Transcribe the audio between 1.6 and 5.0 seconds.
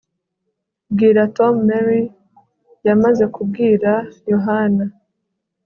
Mary yamaze kubwira Yohana